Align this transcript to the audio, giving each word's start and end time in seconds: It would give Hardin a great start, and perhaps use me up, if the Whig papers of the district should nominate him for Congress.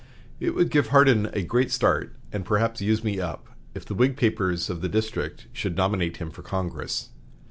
It 0.39 0.55
would 0.55 0.71
give 0.71 0.87
Hardin 0.87 1.27
a 1.31 1.43
great 1.43 1.69
start, 1.71 2.15
and 2.33 2.43
perhaps 2.43 2.81
use 2.81 3.03
me 3.03 3.19
up, 3.19 3.49
if 3.75 3.85
the 3.85 3.93
Whig 3.93 4.17
papers 4.17 4.67
of 4.67 4.81
the 4.81 4.89
district 4.89 5.45
should 5.53 5.77
nominate 5.77 6.17
him 6.17 6.31
for 6.31 6.41
Congress. 6.41 7.11